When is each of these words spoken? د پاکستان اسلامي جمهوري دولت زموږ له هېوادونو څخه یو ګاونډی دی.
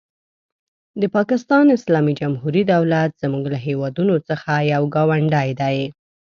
د 1.01 1.03
پاکستان 1.15 1.65
اسلامي 1.77 2.13
جمهوري 2.21 2.63
دولت 2.73 3.11
زموږ 3.23 3.43
له 3.53 3.59
هېوادونو 3.67 4.15
څخه 4.29 4.51
یو 4.73 4.83
ګاونډی 4.95 5.49
دی. 5.61 5.77